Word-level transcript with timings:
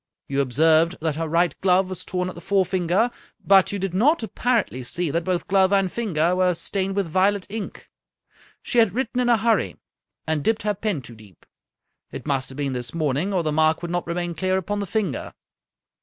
You 0.27 0.41
observed 0.41 0.95
that 1.01 1.17
her 1.17 1.27
right 1.27 1.53
glove 1.61 1.87
was 1.87 2.03
torn 2.03 2.27
at 2.27 2.33
the 2.33 2.41
forefinger, 2.41 3.11
but 3.45 3.71
you 3.71 3.77
53 3.77 3.77
Scotch 3.77 3.83
Mystery 3.83 3.83
Stories 3.83 3.91
did 3.91 3.97
not, 3.97 4.23
apparently, 4.47 4.83
see 4.83 5.11
that 5.11 5.23
both 5.23 5.47
glove 5.47 5.71
and 5.71 5.91
finger 5.91 6.35
were 6.35 6.55
stained 6.55 6.95
with 6.95 7.05
violet 7.07 7.45
ink. 7.51 7.87
She 8.63 8.79
had 8.79 8.95
written 8.95 9.19
in 9.21 9.29
a 9.29 9.37
hurry, 9.37 9.77
and 10.25 10.43
dipped 10.43 10.63
her 10.63 10.73
pen 10.73 11.03
too 11.03 11.13
deep. 11.13 11.45
It 12.11 12.25
must 12.25 12.49
have 12.49 12.57
been 12.57 12.73
this 12.73 12.95
morning, 12.95 13.31
or 13.31 13.43
the 13.43 13.51
mark 13.51 13.83
would 13.83 13.91
not 13.91 14.07
remain 14.07 14.33
clear 14.33 14.57
upon 14.57 14.79
the 14.79 14.87
finger. 14.87 15.35